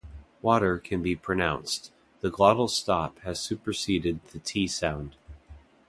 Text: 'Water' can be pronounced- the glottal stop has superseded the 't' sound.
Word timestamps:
'Water' 0.41 0.79
can 0.79 1.03
be 1.03 1.15
pronounced- 1.15 1.91
the 2.21 2.31
glottal 2.31 2.67
stop 2.67 3.19
has 3.19 3.39
superseded 3.39 4.25
the 4.29 4.39
't' 4.39 4.65
sound. 4.67 5.15